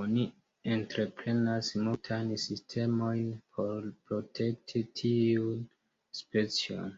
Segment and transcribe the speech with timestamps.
[0.00, 0.24] Oni
[0.74, 5.66] entreprenas multajn sistemojn por protekti tiun
[6.20, 6.94] specion.